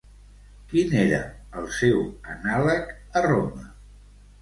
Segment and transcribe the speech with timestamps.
[0.71, 1.19] Quin era
[1.61, 2.01] el seu
[2.37, 3.73] anàleg a Roma?